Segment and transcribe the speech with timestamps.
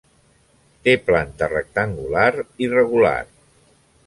[0.87, 2.25] Té planta rectangular
[2.69, 3.15] irregular.